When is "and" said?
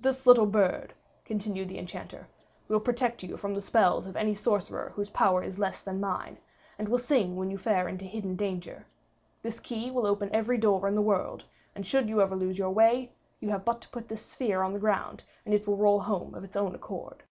6.80-6.88, 11.76-11.86, 15.46-15.54